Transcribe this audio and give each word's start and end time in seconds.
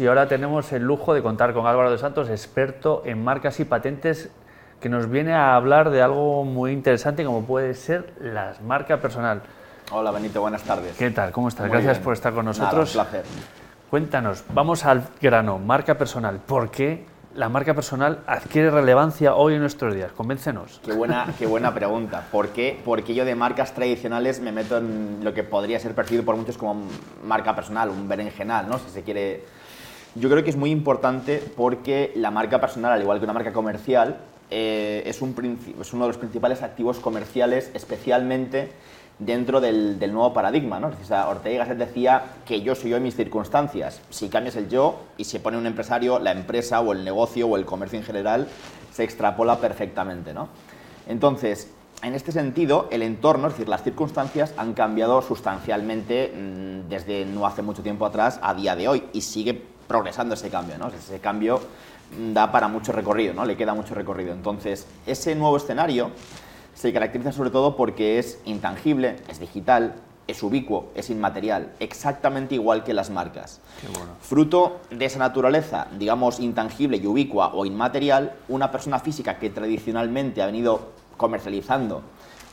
y 0.00 0.06
ahora 0.06 0.26
tenemos 0.26 0.72
el 0.72 0.82
lujo 0.82 1.12
de 1.12 1.22
contar 1.22 1.52
con 1.52 1.66
Álvaro 1.66 1.90
de 1.90 1.98
Santos, 1.98 2.30
experto 2.30 3.02
en 3.04 3.22
marcas 3.22 3.60
y 3.60 3.64
patentes, 3.64 4.30
que 4.80 4.88
nos 4.88 5.10
viene 5.10 5.34
a 5.34 5.54
hablar 5.54 5.90
de 5.90 6.00
algo 6.00 6.44
muy 6.44 6.72
interesante 6.72 7.24
como 7.24 7.44
puede 7.44 7.74
ser 7.74 8.14
la 8.18 8.54
marca 8.64 8.98
personal. 8.98 9.42
Hola 9.92 10.10
Benito, 10.10 10.40
buenas 10.40 10.62
tardes. 10.62 10.96
¿Qué 10.96 11.10
tal? 11.10 11.32
¿Cómo 11.32 11.48
estás? 11.48 11.70
Gracias 11.70 11.98
por 11.98 12.14
estar 12.14 12.32
con 12.32 12.46
nosotros. 12.46 12.94
un 12.96 13.02
placer. 13.02 13.24
Cuéntanos, 13.90 14.44
vamos 14.54 14.86
al 14.86 15.02
grano, 15.20 15.58
marca 15.58 15.98
personal. 15.98 16.38
¿Por 16.38 16.70
qué 16.70 17.04
la 17.34 17.48
marca 17.48 17.74
personal 17.74 18.20
adquiere 18.26 18.70
relevancia 18.70 19.34
hoy 19.34 19.54
en 19.54 19.60
nuestros 19.60 19.94
días? 19.94 20.12
Convéncenos. 20.12 20.80
Qué 20.82 20.92
buena, 20.92 21.26
qué 21.38 21.46
buena 21.46 21.74
pregunta. 21.74 22.26
¿Por 22.32 22.48
qué? 22.48 22.80
Porque 22.84 23.14
yo 23.14 23.24
de 23.26 23.34
marcas 23.34 23.74
tradicionales 23.74 24.40
me 24.40 24.52
meto 24.52 24.78
en 24.78 25.18
lo 25.22 25.34
que 25.34 25.42
podría 25.42 25.78
ser 25.78 25.94
percibido 25.94 26.24
por 26.24 26.36
muchos 26.36 26.56
como 26.56 26.84
marca 27.22 27.54
personal, 27.54 27.90
un 27.90 28.08
berenjenal, 28.08 28.66
¿no? 28.66 28.78
Si 28.78 28.88
se 28.88 29.02
quiere. 29.02 29.59
Yo 30.16 30.28
creo 30.28 30.42
que 30.42 30.50
es 30.50 30.56
muy 30.56 30.70
importante 30.70 31.42
porque 31.56 32.12
la 32.16 32.30
marca 32.30 32.60
personal, 32.60 32.92
al 32.92 33.02
igual 33.02 33.18
que 33.18 33.24
una 33.24 33.32
marca 33.32 33.52
comercial, 33.52 34.18
eh, 34.50 35.02
es, 35.06 35.22
un, 35.22 35.34
es 35.80 35.92
uno 35.92 36.04
de 36.04 36.08
los 36.08 36.18
principales 36.18 36.62
activos 36.62 36.98
comerciales, 36.98 37.70
especialmente 37.74 38.72
dentro 39.20 39.60
del, 39.60 39.98
nuevo 40.12 40.32
paradigma. 40.32 40.80
¿no? 40.80 40.88
Ortega 41.28 41.54
y 41.54 41.58
Gasset 41.58 41.78
decía 41.78 42.24
que 42.44 42.62
yo 42.62 42.74
soy 42.74 42.90
yo 42.90 42.96
en 42.96 43.04
mis 43.04 43.14
circunstancias. 43.14 44.00
Si 44.10 44.28
cambias 44.28 44.56
el 44.56 44.68
yo 44.68 45.00
y 45.16 45.24
se 45.24 45.38
pone 45.38 45.56
un 45.56 45.66
empresario, 45.66 46.18
la 46.18 46.32
empresa 46.32 46.80
o 46.80 46.92
el 46.92 47.04
negocio 47.04 47.46
o 47.46 47.56
el 47.56 47.64
comercio 47.64 47.98
en 47.98 48.04
general 48.04 48.48
se 48.92 49.04
extrapola 49.04 49.60
perfectamente. 49.60 50.34
¿no? 50.34 50.48
Entonces, 51.06 51.70
en 52.02 52.14
este 52.14 52.32
sentido, 52.32 52.88
el 52.90 53.02
entorno, 53.02 53.46
es 53.46 53.54
decir, 53.54 53.68
las 53.68 53.84
circunstancias 53.84 54.54
han 54.56 54.72
cambiado 54.72 55.22
sustancialmente 55.22 56.32
mm, 56.34 56.88
desde 56.88 57.26
no 57.26 57.46
hace 57.46 57.62
mucho 57.62 57.82
tiempo 57.82 58.06
atrás 58.06 58.40
a 58.42 58.54
día 58.54 58.74
de 58.74 58.88
hoy 58.88 59.04
y 59.12 59.20
sigue 59.20 59.62
progresando 59.90 60.34
ese 60.34 60.50
cambio. 60.50 60.78
¿no? 60.78 60.86
Ese 60.86 61.18
cambio 61.18 61.60
da 62.32 62.52
para 62.52 62.68
mucho 62.68 62.92
recorrido, 62.92 63.34
¿no? 63.34 63.44
le 63.44 63.56
queda 63.56 63.74
mucho 63.74 63.92
recorrido. 63.96 64.32
Entonces, 64.32 64.86
ese 65.04 65.34
nuevo 65.34 65.56
escenario 65.56 66.12
se 66.74 66.92
caracteriza 66.92 67.32
sobre 67.32 67.50
todo 67.50 67.74
porque 67.74 68.20
es 68.20 68.38
intangible, 68.44 69.16
es 69.28 69.40
digital, 69.40 69.96
es 70.28 70.44
ubicuo, 70.44 70.92
es 70.94 71.10
inmaterial, 71.10 71.72
exactamente 71.80 72.54
igual 72.54 72.84
que 72.84 72.94
las 72.94 73.10
marcas. 73.10 73.60
Fruto 74.20 74.78
de 74.90 75.06
esa 75.06 75.18
naturaleza, 75.18 75.88
digamos, 75.98 76.38
intangible 76.38 76.98
y 76.98 77.06
ubicua 77.08 77.52
o 77.52 77.66
inmaterial, 77.66 78.34
una 78.48 78.70
persona 78.70 79.00
física 79.00 79.40
que 79.40 79.50
tradicionalmente 79.50 80.40
ha 80.40 80.46
venido 80.46 80.90
comercializando 81.16 82.02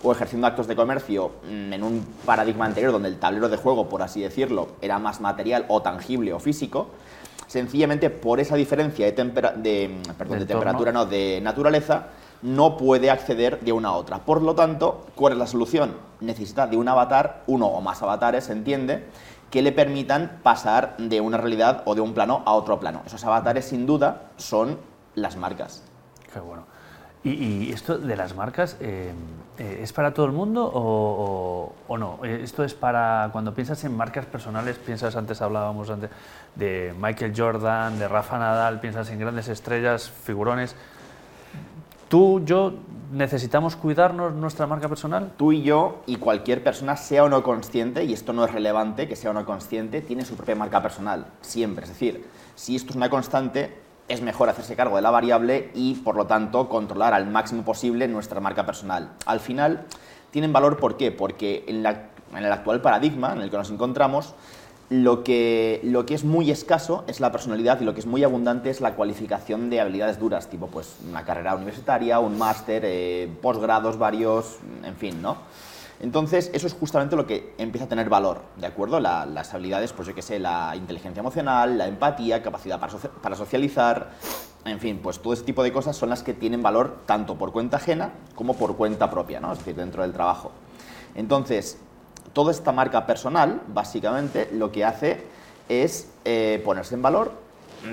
o 0.04 0.12
ejerciendo 0.12 0.48
actos 0.48 0.68
de 0.68 0.76
comercio 0.76 1.32
mm, 1.44 1.74
en 1.74 1.84
un 1.84 2.06
paradigma 2.26 2.66
anterior 2.66 2.92
donde 2.92 3.10
el 3.10 3.18
tablero 3.18 3.50
de 3.50 3.58
juego, 3.58 3.90
por 3.90 4.02
así 4.02 4.22
decirlo, 4.22 4.70
era 4.82 5.00
más 5.00 5.22
material 5.22 5.66
o 5.70 5.82
tangible 5.82 6.34
o 6.34 6.40
físico, 6.40 6.90
sencillamente 7.48 8.10
por 8.10 8.40
esa 8.40 8.56
diferencia 8.56 9.06
de, 9.06 9.12
de, 9.12 10.02
de 10.32 10.46
temperatura, 10.46 10.92
no, 10.92 11.06
de 11.06 11.40
naturaleza, 11.42 12.08
no 12.42 12.78
puede 12.78 13.10
acceder 13.10 13.60
de 13.62 13.72
una 13.72 13.90
a 13.90 13.94
otra. 13.94 14.20
Por 14.20 14.42
lo 14.42 14.54
tanto, 14.54 15.08
¿cuál 15.16 15.34
es 15.34 15.40
la 15.40 15.48
solución? 15.48 15.96
Necesita 16.20 16.68
de 16.68 16.78
un 16.78 16.88
avatar, 16.88 17.44
uno 17.48 17.68
o 17.68 17.82
más 17.82 18.02
avatares, 18.04 18.46
se 18.46 18.52
entiende, 18.52 19.06
que 19.50 19.62
le 19.62 19.72
permitan 19.72 20.40
pasar 20.44 20.96
de 20.98 21.22
una 21.22 21.38
realidad 21.38 21.84
o 21.86 21.96
de 21.96 22.02
un 22.02 22.14
plano 22.14 22.44
a 22.46 22.54
otro 22.54 22.80
plano. 22.80 23.02
Esos 23.06 23.24
avatares, 23.24 23.66
sin 23.66 23.86
duda, 23.86 24.30
son 24.36 24.78
las 25.16 25.38
marcas. 25.38 25.84
Qué 26.32 26.40
bueno. 26.40 26.66
¿Y, 27.28 27.72
esto 27.72 27.98
de 27.98 28.16
las 28.16 28.36
marcas 28.36 28.78
eh, 28.80 29.12
eh, 29.58 29.80
es 29.82 29.92
para 29.92 30.14
todo 30.14 30.26
el 30.26 30.32
mundo 30.32 30.70
o, 30.74 31.98
no? 31.98 32.20
Eh, 32.24 32.42
esto 32.44 32.64
es 32.64 32.74
para, 32.74 33.30
cuando 33.32 33.54
piensas 33.54 33.84
en 33.84 33.96
marcas 33.96 34.26
personales, 34.26 34.78
piensas, 34.78 35.16
antes 35.16 35.42
hablábamos 35.42 35.90
antes 35.90 36.10
de 36.56 36.94
Michael 37.00 37.34
Jordan, 37.36 38.00
de 38.00 38.08
Rafa 38.08 38.40
Nadal, 38.40 38.80
piensas 38.80 39.10
en 39.10 39.20
grandes 39.20 39.50
estrellas, 39.50 40.10
figurones. 40.10 40.76
¿Tú, 42.08 42.42
yo, 42.46 42.74
necesitamos 43.12 43.76
cuidarnos 43.76 44.34
nuestra 44.34 44.66
marca 44.66 44.88
personal? 44.88 45.34
Tú 45.36 45.52
y 45.52 45.62
yo, 45.62 46.04
y 46.06 46.16
cualquier 46.16 46.64
persona, 46.64 46.96
sea 46.96 47.26
o 47.26 47.30
no 47.30 47.44
consciente, 47.44 48.06
y 48.06 48.14
esto 48.14 48.32
no 48.32 48.46
es 48.46 48.54
relevante, 48.54 49.10
que 49.10 49.18
sea 49.18 49.32
o 49.32 49.34
no 49.34 49.46
consciente, 49.46 50.02
tiene 50.02 50.24
su 50.24 50.36
propia 50.36 50.56
marca 50.56 50.82
personal, 50.82 51.28
siempre. 51.42 51.84
Es 51.84 51.90
decir, 51.90 52.26
si 52.56 52.78
esto 52.78 52.92
es 52.92 52.96
una 52.96 53.10
constante, 53.10 53.87
es 54.08 54.22
mejor 54.22 54.50
hacerse 54.50 54.76
cargo 54.76 54.96
de 54.96 55.02
la 55.02 55.12
variable 55.12 55.70
y, 55.74 55.96
por 55.96 56.16
lo 56.16 56.28
tanto, 56.28 56.70
controlar 56.70 57.14
al 57.14 57.28
máximo 57.30 57.64
posible 57.64 58.08
nuestra 58.08 58.40
marca 58.40 58.66
personal. 58.66 59.12
Al 59.26 59.40
final, 59.40 59.86
tienen 60.32 60.54
valor, 60.54 60.78
¿por 60.78 60.98
qué? 60.98 61.12
Porque 61.12 61.66
en, 61.68 61.86
el 61.86 62.52
actual 62.52 62.82
paradigma 62.82 63.34
en 63.34 63.42
el 63.42 63.50
que 63.50 63.58
nos 63.58 63.70
encontramos, 63.70 64.34
lo 64.90 65.24
que, 65.24 65.82
lo 65.84 66.06
que 66.06 66.14
es 66.14 66.24
muy 66.24 66.50
escaso 66.50 67.04
es 67.08 67.20
la 67.20 67.32
personalidad 67.34 67.82
y 67.82 67.84
lo 67.84 67.94
que 67.94 68.00
es 68.00 68.06
muy 68.06 68.24
abundante 68.24 68.70
es 68.70 68.80
la 68.80 68.96
cualificación 68.96 69.70
de 69.70 69.82
habilidades 69.82 70.18
duras, 70.18 70.48
tipo 70.48 70.68
pues 70.68 70.96
una 71.10 71.26
carrera 71.26 71.56
universitaria, 71.56 72.20
un 72.20 72.38
máster, 72.38 72.84
eh, 72.86 73.30
posgrados 73.42 73.98
varios, 73.98 74.60
en 74.84 74.96
fin, 74.96 75.22
¿no? 75.22 75.38
Entonces, 76.00 76.52
eso 76.54 76.68
es 76.68 76.74
justamente 76.74 77.16
lo 77.16 77.26
que 77.26 77.56
empieza 77.58 77.86
a 77.86 77.90
tener 77.90 78.08
valor, 78.08 78.42
¿de 78.58 78.68
acuerdo? 78.68 79.00
las 79.00 79.54
habilidades, 79.54 79.94
pues 79.94 80.08
yo 80.08 80.14
qué 80.14 80.22
sé, 80.22 80.38
la 80.38 80.76
inteligencia 80.76 81.22
emocional, 81.22 81.78
la 81.78 81.88
empatía, 81.88 82.44
capacidad 82.44 82.80
para, 82.80 83.36
socializar, 83.36 84.12
en 84.66 84.80
fin, 84.80 85.00
pues 85.02 85.20
todo 85.20 85.34
ese 85.34 85.44
tipo 85.44 85.64
de 85.64 85.74
cosas 85.74 85.96
son 85.96 86.10
las 86.10 86.22
que 86.22 86.34
tienen 86.34 86.62
valor 86.62 87.00
tanto 87.08 87.36
por 87.36 87.52
cuenta 87.52 87.78
ajena 87.78 88.12
como 88.36 88.56
por 88.56 88.76
cuenta 88.76 89.10
propia, 89.10 89.40
¿no? 89.40 89.52
Es 89.52 89.60
decir, 89.60 89.76
dentro 89.76 90.04
del 90.04 90.14
trabajo. 90.14 90.52
Entonces, 91.16 91.80
toda 92.34 92.52
esta 92.52 92.72
marca 92.72 93.08
personal, 93.08 93.62
básicamente, 93.68 94.50
lo 94.54 94.72
que 94.72 94.86
hace 94.86 95.24
es 95.68 96.12
eh, 96.26 96.62
ponerse 96.64 96.94
en 96.94 97.02
valor 97.02 97.32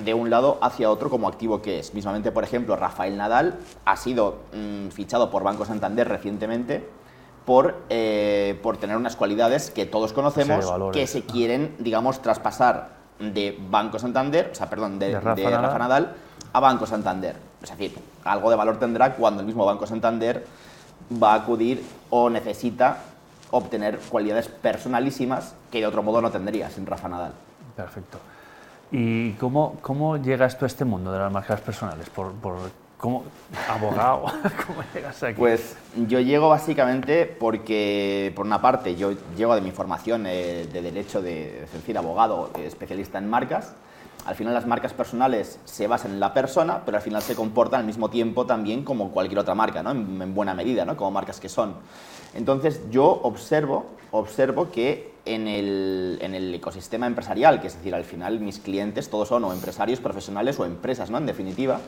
de 0.05 0.13
un 0.13 0.29
lado 0.29 0.59
hacia 0.61 0.91
otro 0.91 1.09
como 1.09 1.29
activo 1.29 1.63
que 1.63 1.79
es. 1.79 1.95
Mismamente, 1.95 2.33
por 2.33 2.45
ejemplo, 2.45 2.77
Rafael 2.77 3.17
Nadal 3.17 3.59
ha 3.85 3.97
sido 3.97 4.41
mm, 4.53 4.89
fichado 4.89 5.31
por 5.31 5.43
Banco 5.43 5.65
Santander 5.65 6.09
recientemente 6.09 6.87
por, 7.45 7.83
eh, 7.91 8.59
por 8.63 8.77
tener 8.77 8.97
unas 8.97 9.17
cualidades 9.17 9.71
que 9.71 9.87
todos 9.87 10.13
conocemos 10.13 10.73
que 10.93 11.07
se 11.07 11.23
quieren, 11.23 11.75
digamos, 11.79 12.23
traspasar 12.23 12.91
de 13.19 13.59
Banco 13.71 13.99
Santander, 13.99 14.51
o 14.53 14.55
sea, 14.55 14.69
perdón, 14.69 14.99
de, 14.99 15.19
Rafa 15.19 15.79
Nadal 15.79 16.15
a 16.53 16.61
Banco 16.61 16.87
Santander. 16.87 17.37
Es 17.63 17.71
decir, 17.71 17.95
algo 18.25 18.51
de 18.51 18.57
valor 18.57 18.79
tendrá 18.79 19.15
cuando 19.15 19.41
el 19.41 19.47
mismo 19.47 19.65
Banco 19.65 19.87
Santander 19.87 20.47
va 21.23 21.33
a 21.33 21.37
acudir 21.37 21.85
o 22.11 22.31
necesita 22.31 22.99
obtener 23.51 23.99
cualidades 23.99 24.49
personalísimas 24.49 25.55
que 25.71 25.81
de 25.81 25.87
otro 25.87 26.03
modo 26.03 26.21
no 26.21 26.31
tendría 26.31 26.71
sin 26.71 26.87
Rafa 26.87 27.09
Nadal. 27.09 27.33
Perfecto. 27.77 28.19
¿Y 28.91 29.33
cómo, 29.33 29.77
cómo 29.81 30.17
llegas 30.17 30.59
tú 30.59 30.65
a 30.65 30.69
este 30.69 30.85
mundo 30.85 31.13
de 31.13 31.19
las 31.19 31.33
marcas 31.33 31.61
personales? 31.61 32.09
¿Por, 32.11 32.33
por 32.33 32.57
cómo 33.05 33.23
abogado? 33.69 34.23
¿Cómo 34.67 34.83
llegas 34.95 35.23
aquí? 35.23 35.39
Pues 35.39 35.77
yo 36.09 36.21
llego 36.21 36.49
básicamente 36.49 37.27
porque, 37.27 38.33
por 38.35 38.47
una 38.47 38.63
parte, 38.63 38.97
yo 38.97 39.13
llego 39.37 39.55
de 39.55 39.61
mi 39.61 39.73
formación 39.73 40.25
eh, 40.27 40.67
de 40.73 40.81
derecho 40.81 41.21
de, 41.21 41.65
es 41.65 41.73
decir, 41.75 41.99
abogado, 41.99 42.51
especialista 42.57 43.19
en 43.19 43.29
marcas. 43.29 43.75
Al 44.25 44.37
final 44.37 44.55
las 44.55 44.67
marcas 44.67 44.95
personales 44.95 45.61
se 45.67 45.87
basan 45.87 46.13
en 46.13 46.21
la 46.21 46.33
persona, 46.33 46.81
pero 46.87 46.97
al 46.97 47.03
final 47.03 47.21
se 47.21 47.35
comportan 47.35 47.81
al 47.81 47.87
mismo 47.87 48.09
tiempo 48.09 48.47
también 48.47 48.85
como 48.85 49.11
cualquier 49.11 49.41
otra 49.41 49.55
marca, 49.55 49.83
¿no? 49.83 49.91
en, 49.91 50.23
en 50.23 50.35
buena 50.35 50.55
medida, 50.55 50.87
¿no? 50.87 50.97
como 50.97 51.11
marcas 51.11 51.41
que 51.41 51.51
son. 51.51 51.75
Entonces 52.33 52.81
yo 52.91 53.05
observo, 53.05 53.85
observo 54.13 54.71
que 54.71 55.13
en 55.27 55.47
el, 55.47 56.19
en 56.23 56.35
el, 56.35 56.55
ecosistema 56.55 57.07
empresarial, 57.07 57.61
que 57.61 57.67
es 57.67 57.77
decir, 57.77 57.95
al 57.95 58.05
final 58.05 58.41
mis 58.41 58.61
clientes 58.61 59.11
todos 59.11 59.29
son 59.29 59.45
o 59.45 59.53
empresarios 59.53 60.01
profesionales 60.01 60.59
o 60.59 60.65
empresas, 60.65 61.11
¿no? 61.11 61.19
En 61.19 61.27
definitiva. 61.27 61.81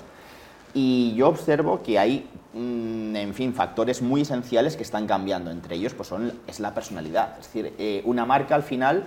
Y 0.78 1.14
yo 1.14 1.28
observo 1.28 1.82
que 1.82 1.98
hay, 1.98 2.28
mm, 2.52 3.16
en 3.16 3.32
fin, 3.32 3.54
factores 3.54 4.02
muy 4.02 4.20
esenciales 4.20 4.76
que 4.76 4.82
están 4.82 5.06
cambiando. 5.06 5.50
Entre 5.50 5.74
ellos, 5.74 5.94
pues 5.94 6.10
son, 6.10 6.34
es 6.46 6.60
la 6.60 6.74
personalidad. 6.74 7.38
Es 7.40 7.46
decir, 7.46 7.74
eh, 7.78 8.02
una 8.04 8.26
marca 8.26 8.54
al 8.54 8.62
final 8.62 9.06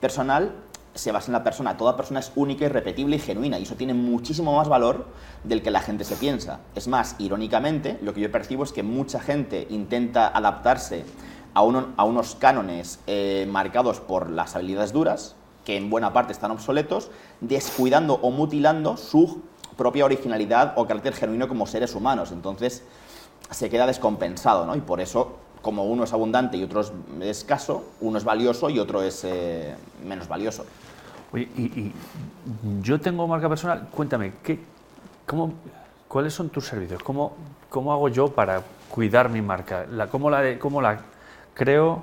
personal 0.00 0.52
se 0.94 1.10
basa 1.10 1.26
en 1.26 1.32
la 1.32 1.42
persona. 1.42 1.76
Toda 1.76 1.96
persona 1.96 2.20
es 2.20 2.30
única, 2.36 2.66
irrepetible 2.66 3.16
y 3.16 3.18
genuina 3.18 3.58
y 3.58 3.64
eso 3.64 3.74
tiene 3.74 3.94
muchísimo 3.94 4.54
más 4.54 4.68
valor 4.68 5.08
del 5.42 5.60
que 5.60 5.72
la 5.72 5.80
gente 5.80 6.04
se 6.04 6.14
piensa. 6.14 6.60
Es 6.76 6.86
más, 6.86 7.16
irónicamente, 7.18 7.98
lo 8.00 8.14
que 8.14 8.20
yo 8.20 8.30
percibo 8.30 8.62
es 8.62 8.70
que 8.70 8.84
mucha 8.84 9.18
gente 9.18 9.66
intenta 9.70 10.28
adaptarse 10.28 11.04
a, 11.52 11.62
a 11.96 12.04
unos 12.04 12.36
cánones 12.36 13.00
eh, 13.08 13.44
marcados 13.50 13.98
por 13.98 14.30
las 14.30 14.54
habilidades 14.54 14.92
duras, 14.92 15.34
que 15.64 15.76
en 15.76 15.90
buena 15.90 16.12
parte 16.12 16.32
están 16.32 16.52
obsoletos, 16.52 17.10
descuidando 17.40 18.20
o 18.22 18.30
mutilando 18.30 18.96
su 18.96 19.42
propia 19.78 20.04
originalidad 20.04 20.74
o 20.76 20.86
carácter 20.86 21.14
genuino 21.14 21.48
como 21.48 21.66
seres 21.66 21.94
humanos. 21.94 22.32
Entonces 22.32 22.82
se 23.50 23.70
queda 23.70 23.86
descompensado, 23.86 24.66
¿no? 24.66 24.76
Y 24.76 24.80
por 24.82 25.00
eso 25.00 25.38
como 25.62 25.84
uno 25.84 26.04
es 26.04 26.12
abundante 26.12 26.56
y 26.56 26.64
otro 26.64 26.80
es 26.80 26.92
escaso, 27.20 27.92
uno 28.00 28.18
es 28.18 28.24
valioso 28.24 28.68
y 28.68 28.78
otro 28.78 29.02
es 29.02 29.24
eh, 29.24 29.74
menos 30.06 30.28
valioso. 30.28 30.66
Oye, 31.32 31.48
y, 31.56 31.92
yo 32.80 33.00
tengo 33.00 33.26
marca 33.26 33.48
personal, 33.48 33.88
cuéntame, 33.90 34.32
¿qué, 34.42 34.58
cómo, 35.26 35.52
¿cuáles 36.06 36.32
son 36.32 36.48
tus 36.48 36.66
servicios? 36.66 37.02
¿Cómo, 37.02 37.32
¿Cómo 37.68 37.92
hago 37.92 38.08
yo 38.08 38.28
para 38.28 38.62
cuidar 38.90 39.28
mi 39.28 39.42
marca? 39.42 39.86
¿cómo, 40.10 40.30
la, 40.30 40.58
¿Cómo 40.58 40.80
la 40.80 41.00
creo? 41.54 42.02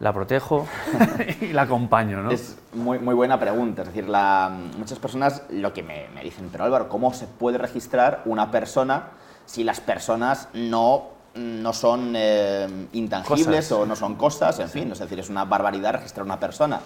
La 0.00 0.12
protejo 0.12 0.66
y 1.40 1.52
la 1.52 1.62
acompaño, 1.62 2.22
¿no? 2.22 2.30
Es 2.30 2.56
muy, 2.74 2.98
muy 2.98 3.14
buena 3.14 3.38
pregunta. 3.38 3.82
Es 3.82 3.88
decir, 3.88 4.08
la, 4.08 4.54
muchas 4.78 4.98
personas 4.98 5.42
lo 5.50 5.72
que 5.72 5.82
me, 5.82 6.08
me, 6.14 6.22
dicen, 6.22 6.48
pero 6.50 6.64
Álvaro, 6.64 6.88
¿cómo 6.88 7.12
se 7.14 7.26
puede 7.26 7.58
registrar 7.58 8.22
una 8.26 8.50
persona 8.50 9.10
si 9.46 9.64
las 9.64 9.80
personas 9.80 10.48
no, 10.52 11.04
no 11.34 11.72
son 11.72 12.12
eh, 12.16 12.68
intangibles 12.92 13.72
o 13.72 13.86
no 13.86 13.96
son 13.96 14.16
cosas? 14.16 14.58
En 14.58 14.68
fin, 14.68 14.92
es 14.92 14.98
decir, 14.98 15.18
es 15.18 15.30
una 15.30 15.44
barbaridad 15.44 15.94
registrar 15.94 16.24
una 16.24 16.38
persona. 16.38 16.80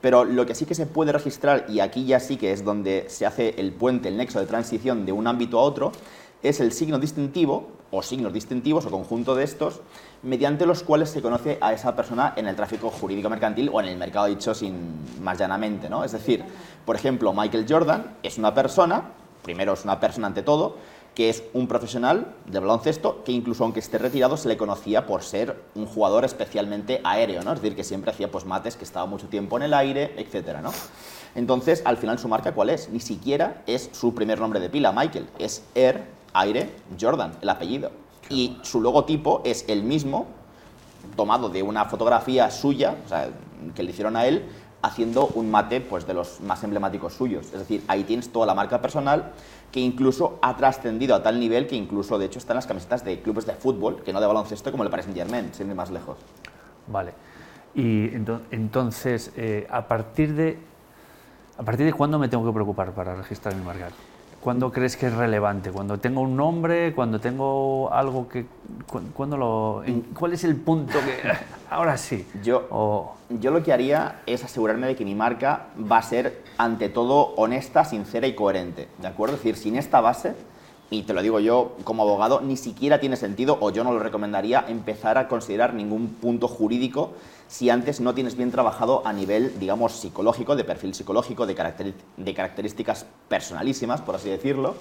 Pero 0.00 0.24
lo 0.24 0.46
que 0.46 0.54
sí 0.54 0.64
que 0.64 0.76
se 0.76 0.86
puede 0.86 1.12
registrar, 1.12 1.66
y 1.68 1.80
aquí 1.80 2.06
ya 2.06 2.20
sí 2.20 2.36
que 2.36 2.52
es 2.52 2.64
donde 2.64 3.06
se 3.08 3.26
hace 3.26 3.56
el 3.58 3.72
puente, 3.72 4.08
el 4.08 4.16
nexo 4.16 4.38
de 4.38 4.46
transición 4.46 5.04
de 5.04 5.12
un 5.12 5.26
ámbito 5.26 5.58
a 5.58 5.62
otro, 5.62 5.90
es 6.42 6.60
el 6.60 6.70
signo 6.72 7.00
distintivo 7.00 7.77
o 7.90 8.02
signos 8.02 8.32
distintivos 8.32 8.86
o 8.86 8.90
conjunto 8.90 9.34
de 9.34 9.44
estos 9.44 9.80
mediante 10.22 10.66
los 10.66 10.82
cuales 10.82 11.10
se 11.10 11.22
conoce 11.22 11.58
a 11.60 11.72
esa 11.72 11.94
persona 11.96 12.34
en 12.36 12.46
el 12.46 12.56
tráfico 12.56 12.90
jurídico 12.90 13.30
mercantil 13.30 13.70
o 13.72 13.80
en 13.80 13.86
el 13.86 13.96
mercado 13.96 14.26
dicho 14.26 14.54
sin 14.54 15.22
más 15.22 15.38
llanamente, 15.38 15.88
¿no? 15.88 16.04
Es 16.04 16.12
decir, 16.12 16.44
por 16.84 16.96
ejemplo, 16.96 17.32
Michael 17.32 17.66
Jordan 17.68 18.16
es 18.22 18.38
una 18.38 18.52
persona, 18.54 19.12
primero 19.42 19.72
es 19.72 19.84
una 19.84 20.00
persona 20.00 20.26
ante 20.26 20.42
todo, 20.42 20.76
que 21.14 21.30
es 21.30 21.42
un 21.52 21.66
profesional 21.66 22.34
de 22.46 22.60
baloncesto 22.60 23.24
que 23.24 23.32
incluso 23.32 23.64
aunque 23.64 23.80
esté 23.80 23.98
retirado 23.98 24.36
se 24.36 24.48
le 24.48 24.56
conocía 24.56 25.06
por 25.06 25.22
ser 25.22 25.60
un 25.74 25.86
jugador 25.86 26.24
especialmente 26.24 27.00
aéreo, 27.02 27.42
¿no? 27.42 27.52
Es 27.52 27.60
decir, 27.60 27.76
que 27.76 27.82
siempre 27.82 28.10
hacía 28.10 28.30
pues 28.30 28.44
mates, 28.44 28.76
que 28.76 28.84
estaba 28.84 29.06
mucho 29.06 29.26
tiempo 29.26 29.56
en 29.56 29.64
el 29.64 29.74
aire, 29.74 30.14
etcétera, 30.16 30.60
¿no? 30.60 30.72
Entonces, 31.34 31.82
al 31.84 31.96
final 31.96 32.18
su 32.18 32.28
marca 32.28 32.52
¿cuál 32.52 32.70
es? 32.70 32.88
Ni 32.90 33.00
siquiera 33.00 33.62
es 33.66 33.90
su 33.92 34.14
primer 34.14 34.40
nombre 34.40 34.60
de 34.60 34.70
pila, 34.70 34.92
Michael, 34.92 35.28
es 35.38 35.64
Air 35.74 36.17
Aire 36.32 36.70
Jordan, 37.00 37.32
el 37.40 37.48
apellido 37.48 37.90
y 38.30 38.58
su 38.62 38.80
logotipo 38.80 39.42
es 39.44 39.64
el 39.68 39.82
mismo, 39.82 40.26
tomado 41.16 41.48
de 41.48 41.62
una 41.62 41.86
fotografía 41.86 42.50
suya, 42.50 42.96
o 43.04 43.08
sea, 43.08 43.28
que 43.74 43.82
le 43.82 43.90
hicieron 43.90 44.16
a 44.16 44.26
él, 44.26 44.44
haciendo 44.82 45.26
un 45.34 45.50
mate 45.50 45.80
pues, 45.80 46.06
de 46.06 46.14
los 46.14 46.40
más 46.40 46.62
emblemáticos 46.62 47.14
suyos. 47.14 47.46
Es 47.46 47.58
decir, 47.58 47.82
ahí 47.88 48.04
tienes 48.04 48.30
toda 48.30 48.46
la 48.46 48.54
marca 48.54 48.80
personal 48.80 49.32
que 49.72 49.80
incluso 49.80 50.38
ha 50.40 50.56
trascendido 50.56 51.14
a 51.14 51.22
tal 51.22 51.40
nivel 51.40 51.66
que 51.66 51.76
incluso, 51.76 52.18
de 52.18 52.26
hecho, 52.26 52.38
están 52.38 52.56
las 52.56 52.66
camisetas 52.66 53.04
de 53.04 53.20
clubes 53.20 53.46
de 53.46 53.54
fútbol, 53.54 54.02
que 54.02 54.12
no 54.12 54.20
de 54.20 54.26
baloncesto, 54.26 54.70
como 54.70 54.84
el 54.84 54.90
Paris 54.90 55.06
Saint-Germain, 55.06 55.52
sin 55.52 55.68
ir 55.68 55.74
más 55.74 55.90
lejos. 55.90 56.18
Vale. 56.86 57.12
Y 57.74 58.14
entonces, 58.14 59.32
eh, 59.36 59.66
¿a 59.70 59.86
partir 59.86 60.34
de 60.34 60.58
a 61.58 61.62
partir 61.64 61.86
de 61.86 61.92
cuándo 61.92 62.20
me 62.20 62.28
tengo 62.28 62.46
que 62.46 62.52
preocupar 62.52 62.92
para 62.92 63.16
registrar 63.16 63.54
mi 63.54 63.64
marca? 63.64 63.88
¿Cuándo 64.40 64.70
crees 64.70 64.96
que 64.96 65.06
es 65.06 65.14
relevante? 65.14 65.70
¿Cuando 65.70 65.98
tengo 65.98 66.20
un 66.20 66.36
nombre? 66.36 66.94
¿Cuando 66.94 67.20
tengo 67.20 67.92
algo 67.92 68.28
que... 68.28 68.46
¿cuándo 69.14 69.36
lo, 69.36 69.82
¿Cuál 70.16 70.32
es 70.32 70.44
el 70.44 70.56
punto 70.56 70.98
que... 71.00 71.28
Ahora 71.70 71.96
sí. 71.98 72.26
Yo, 72.42 73.16
yo 73.28 73.50
lo 73.50 73.62
que 73.62 73.72
haría 73.72 74.20
es 74.26 74.44
asegurarme 74.44 74.86
de 74.86 74.96
que 74.96 75.04
mi 75.04 75.14
marca 75.14 75.66
va 75.90 75.98
a 75.98 76.02
ser, 76.02 76.42
ante 76.56 76.88
todo, 76.88 77.34
honesta, 77.36 77.84
sincera 77.84 78.26
y 78.26 78.34
coherente. 78.34 78.88
¿De 78.98 79.08
acuerdo? 79.08 79.34
Es 79.34 79.42
decir, 79.42 79.56
sin 79.56 79.76
esta 79.76 80.00
base, 80.00 80.34
y 80.90 81.02
te 81.02 81.12
lo 81.12 81.22
digo 81.22 81.38
yo 81.38 81.76
como 81.84 82.02
abogado, 82.02 82.40
ni 82.40 82.56
siquiera 82.56 82.98
tiene 82.98 83.16
sentido, 83.16 83.58
o 83.60 83.70
yo 83.70 83.84
no 83.84 83.92
lo 83.92 83.98
recomendaría, 83.98 84.64
empezar 84.68 85.18
a 85.18 85.28
considerar 85.28 85.74
ningún 85.74 86.14
punto 86.14 86.48
jurídico 86.48 87.12
si 87.46 87.68
antes 87.70 88.00
no 88.00 88.14
tienes 88.14 88.36
bien 88.36 88.50
trabajado 88.50 89.06
a 89.06 89.12
nivel, 89.12 89.58
digamos, 89.58 89.92
psicológico, 89.92 90.56
de 90.56 90.64
perfil 90.64 90.94
psicológico, 90.94 91.46
de, 91.46 91.54
características 92.34 93.06
personalísimas, 93.28 94.00
por 94.00 94.16
así 94.16 94.28
decirlo, 94.28 94.74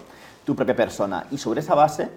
tu 0.45 0.55
propia 0.55 0.75
persona. 0.75 1.27
Y 1.31 1.37
sobre 1.37 1.61
esa 1.61 1.75
base, 1.75 2.09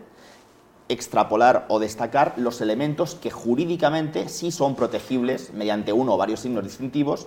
extrapolar 0.89 1.67
o 1.69 1.79
destacar 1.79 2.35
los 2.37 2.61
elementos 2.61 3.15
que 3.15 3.31
jurídicamente 3.31 4.29
sí 4.29 4.51
son 4.51 4.75
protegibles 4.75 5.53
mediante 5.53 5.93
uno 5.93 6.15
o 6.15 6.17
varios 6.17 6.41
signos 6.41 6.65
distintivos, 6.65 7.27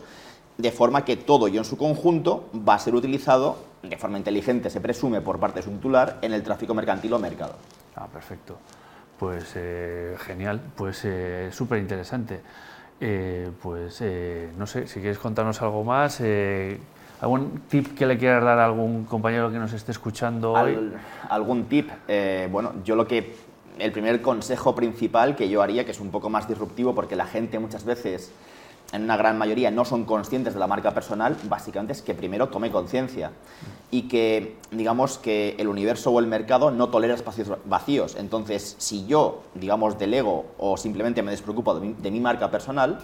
de 0.58 0.72
forma 0.72 1.04
que 1.04 1.16
todo 1.16 1.48
y 1.48 1.58
en 1.58 1.66
su 1.66 1.78
conjunto 1.78 2.50
va 2.54 2.76
a 2.76 2.80
ser 2.80 2.94
utilizado 2.94 3.73
de 3.84 3.98
forma 3.98 4.18
inteligente, 4.18 4.70
se 4.70 4.82
presume 4.82 5.22
por 5.22 5.40
parte 5.40 5.60
de 5.60 5.64
su 5.64 5.72
titular, 5.72 6.20
en 6.22 6.34
el 6.34 6.42
tráfico 6.42 6.74
mercantil 6.74 7.14
o 7.14 7.20
mercado. 7.20 7.56
Ah, 7.96 8.08
perfecto. 8.08 8.58
Pues 9.20 9.54
eh, 9.56 10.16
genial, 10.20 10.62
pues 10.76 11.02
eh, 11.06 11.50
súper 11.52 11.80
interesante. 11.80 12.42
Eh, 13.00 13.52
pues 13.62 14.00
eh, 14.02 14.50
no 14.58 14.66
sé, 14.66 14.88
si 14.88 15.02
quieres 15.02 15.18
contarnos 15.18 15.62
algo 15.62 15.84
más, 15.84 16.22
eh, 16.22 16.80
algún 17.20 17.62
tip 17.68 17.98
que 17.98 18.06
le 18.06 18.18
quieras 18.18 18.44
dar 18.44 18.60
a 18.60 18.66
algún 18.66 19.04
compañero 19.04 19.52
que 19.52 19.60
nos 19.60 19.74
esté 19.74 19.92
escuchando 19.92 20.54
hoy. 20.54 20.94
algún 21.30 21.66
tip, 21.66 21.90
bueno, 22.50 22.74
yo 22.86 22.96
lo 22.96 23.06
que, 23.06 23.36
el 23.80 23.92
primer 23.92 24.22
consejo 24.22 24.74
principal 24.74 25.36
que 25.36 25.50
yo 25.50 25.62
haría, 25.62 25.84
que 25.84 25.92
es 25.92 26.00
un 26.00 26.12
poco 26.12 26.30
más 26.30 26.48
disruptivo 26.48 26.96
porque 26.96 27.18
la 27.18 27.26
gente 27.26 27.60
muchas 27.60 27.84
veces 27.84 28.32
en 28.94 29.04
una 29.04 29.18
gran 29.18 29.38
mayoría 29.38 29.72
no 29.72 29.86
son 29.86 30.06
conscientes 30.06 30.54
de 30.54 30.60
la 30.60 30.68
marca 30.68 30.94
personal, 30.94 31.36
básicamente 31.50 31.94
es 31.94 32.02
que 32.02 32.14
primero 32.14 32.50
tome 32.50 32.72
conciencia 32.72 33.32
y 33.90 34.04
que 34.04 34.58
digamos 34.72 35.18
que 35.18 35.56
el 35.58 35.68
universo 35.68 36.12
o 36.12 36.20
el 36.20 36.28
mercado 36.28 36.70
no 36.70 36.90
tolera 36.90 37.16
espacios 37.16 37.52
vacíos. 37.66 38.16
Entonces, 38.18 38.76
si 38.78 39.06
yo, 39.08 39.44
digamos, 39.56 39.98
delego 39.98 40.46
o 40.60 40.78
simplemente 40.78 41.24
me 41.24 41.32
despreocupo 41.32 41.80
de 41.80 42.12
mi, 42.12 42.20
marca 42.20 42.52
personal, 42.52 43.00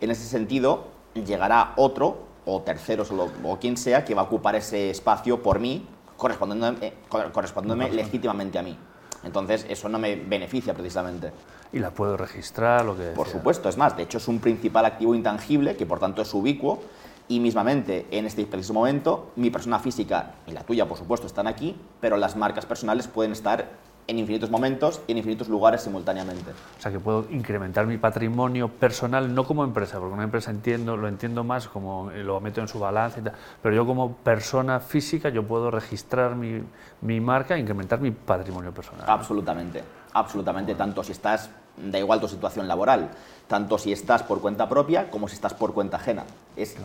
en 0.00 0.10
ese 0.10 0.24
sentido 0.24 0.88
llegará 1.14 1.72
otro 1.76 2.18
o 2.44 2.60
terceros 2.60 3.10
o, 3.10 3.58
quien 3.58 3.78
sea 3.78 4.04
que 4.04 4.14
va 4.14 4.22
a 4.22 4.24
ocupar 4.26 4.56
ese 4.56 4.90
espacio 4.90 5.42
por 5.42 5.58
mí, 5.58 5.86
correspondiéndome, 6.18 6.92
correspondiéndome 7.08 7.90
legítimamente 7.90 8.58
a 8.58 8.62
mí. 8.62 8.76
Entonces, 9.24 9.66
eso 9.68 9.88
no 9.88 9.98
me 9.98 10.16
beneficia 10.16 10.74
precisamente. 10.74 11.32
¿Y 11.72 11.78
la 11.78 11.90
puedo 11.90 12.16
registrar? 12.16 12.84
Lo 12.84 12.96
que 12.96 13.10
por 13.10 13.28
supuesto, 13.28 13.68
es 13.68 13.76
más, 13.76 13.96
de 13.96 14.02
hecho 14.02 14.18
es 14.18 14.28
un 14.28 14.40
principal 14.40 14.84
activo 14.84 15.14
intangible 15.14 15.76
que 15.76 15.86
por 15.86 16.00
tanto 16.00 16.22
es 16.22 16.34
ubicuo 16.34 16.80
y 17.28 17.38
mismamente 17.38 18.06
en 18.10 18.26
este 18.26 18.44
preciso 18.44 18.74
momento 18.74 19.30
mi 19.36 19.50
persona 19.50 19.78
física 19.78 20.34
y 20.46 20.52
la 20.52 20.64
tuya 20.64 20.88
por 20.88 20.98
supuesto 20.98 21.26
están 21.26 21.46
aquí, 21.46 21.76
pero 22.00 22.16
las 22.16 22.34
marcas 22.34 22.66
personales 22.66 23.06
pueden 23.06 23.32
estar 23.32 23.68
en 24.10 24.18
infinitos 24.18 24.50
momentos 24.50 25.00
y 25.06 25.12
en 25.12 25.18
infinitos 25.18 25.48
lugares 25.48 25.82
simultáneamente. 25.82 26.50
O 26.50 26.82
sea 26.82 26.90
que 26.90 26.98
puedo 26.98 27.26
incrementar 27.30 27.86
mi 27.86 27.96
patrimonio 27.96 28.68
personal 28.68 29.32
no 29.32 29.44
como 29.44 29.62
empresa, 29.62 30.00
porque 30.00 30.14
una 30.14 30.24
empresa 30.24 30.50
entiendo, 30.50 30.96
lo 30.96 31.06
entiendo 31.06 31.44
más 31.44 31.68
como 31.68 32.10
lo 32.10 32.40
meto 32.40 32.60
en 32.60 32.66
su 32.66 32.80
balance, 32.80 33.22
pero 33.62 33.74
yo 33.74 33.86
como 33.86 34.14
persona 34.16 34.80
física 34.80 35.28
yo 35.28 35.46
puedo 35.46 35.70
registrar 35.70 36.34
mi, 36.34 36.60
mi 37.02 37.20
marca 37.20 37.54
e 37.54 37.60
incrementar 37.60 38.00
mi 38.00 38.10
patrimonio 38.10 38.74
personal. 38.74 39.04
Absolutamente, 39.06 39.84
absolutamente, 40.12 40.74
tanto 40.74 41.04
si 41.04 41.12
estás 41.12 41.48
da 41.76 41.98
igual 41.98 42.20
tu 42.20 42.26
situación 42.26 42.66
laboral, 42.66 43.10
tanto 43.46 43.78
si 43.78 43.92
estás 43.92 44.24
por 44.24 44.40
cuenta 44.40 44.68
propia 44.68 45.08
como 45.08 45.28
si 45.28 45.34
estás 45.34 45.54
por 45.54 45.72
cuenta 45.72 45.98
ajena. 45.98 46.24
Es 46.56 46.76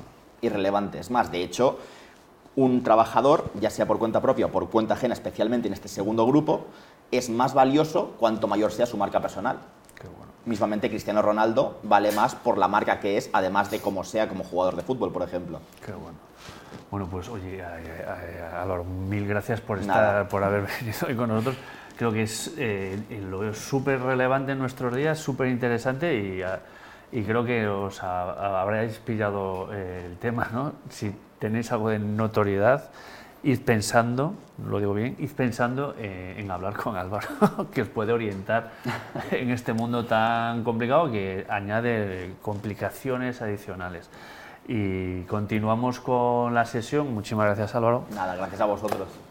irrelevante. 0.42 1.00
Es 1.00 1.10
más, 1.10 1.32
de 1.32 1.44
hecho, 1.44 1.80
un 2.56 2.84
trabajador, 2.84 3.52
ya 3.60 3.70
sea 3.70 3.86
por 3.86 4.00
cuenta 4.00 4.22
propia 4.22 4.46
o 4.46 4.50
por 4.50 4.70
cuenta 4.70 4.94
ajena, 4.94 5.14
especialmente 5.14 5.68
en 5.68 5.74
este 5.74 5.88
segundo 5.88 6.26
grupo, 6.26 6.68
es 7.18 7.30
más 7.30 7.54
valioso 7.54 8.16
cuanto 8.20 8.48
mayor 8.48 8.72
sea 8.72 8.86
su 8.86 8.98
marca 8.98 9.22
personal. 9.22 9.58
Mismamente 10.46 10.90
Cristiano 10.90 11.24
Ronaldo 11.24 11.80
vale 11.82 12.12
más 12.12 12.36
por 12.36 12.60
la 12.60 12.68
marca 12.68 13.00
que 13.00 13.18
es, 13.18 13.32
además 13.34 13.72
de 13.72 13.80
cómo 13.80 14.04
sea 14.04 14.30
como 14.30 14.44
jugador 14.44 14.76
de 14.76 14.84
fútbol, 14.84 15.12
por 15.12 15.24
ejemplo. 15.24 15.60
Qué 15.84 15.92
bueno. 15.92 16.18
Bueno, 16.92 17.08
pues 17.10 17.28
oye, 17.30 17.64
Álvaro, 18.54 18.84
mil 18.84 19.28
gracias 19.28 19.60
por 19.60 19.80
estar, 19.80 20.28
por 20.28 20.44
haber 20.44 20.68
venido 20.80 21.08
hoy 21.08 21.16
con 21.16 21.30
nosotros 21.30 21.58
creo 21.98 22.12
que 22.12 22.24
es 22.24 22.54
eh, 22.58 22.98
lo 23.30 23.54
súper 23.54 24.02
relevante 24.02 24.52
en 24.52 24.60
nuestros 24.60 24.96
días, 24.96 25.20
súper 25.20 25.48
interesante 25.48 26.20
y, 26.20 26.42
ah, 26.42 26.60
y, 27.12 27.24
creo 27.24 27.46
que 27.46 27.68
os 27.68 28.04
habréis 28.04 28.98
pillado 28.98 29.70
eh, 29.74 30.04
el 30.06 30.18
tema, 30.18 30.50
¿no? 30.52 30.74
Si 30.90 31.16
tenéis 31.40 31.72
algo 31.72 31.90
de 31.90 32.00
notoriedad, 32.00 32.90
id 33.46 33.62
pensando, 33.62 34.34
lo 34.68 34.80
digo 34.80 34.94
bien, 34.94 35.16
id 35.20 35.30
pensando 35.32 35.96
eh, 36.00 36.36
en 36.38 36.50
hablar 36.50 36.74
con 36.76 36.98
Álvaro, 36.98 37.28
que 37.72 37.84
os 37.84 37.88
puede 37.88 38.12
orientar 38.12 38.72
en 39.32 39.52
este 39.52 39.72
mundo 39.72 40.06
tan 40.06 40.64
complicado 40.64 41.12
que 41.12 41.46
añade 41.48 42.34
complicaciones 42.42 43.42
adicionales. 43.42 44.10
Y 44.68 45.22
continuamos 45.24 46.00
con 46.00 46.56
la 46.56 46.66
sesión. 46.66 47.14
Muchísimas 47.14 47.46
gracias, 47.46 47.76
Álvaro. 47.76 48.06
Nada, 48.16 48.36
gracias 48.36 48.60
a 48.60 48.66
vosotros. 48.66 49.08